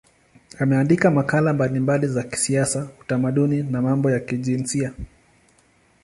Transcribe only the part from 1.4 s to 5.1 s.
mbalimbali za kisiasa, utamaduni na mambo ya kijinsia.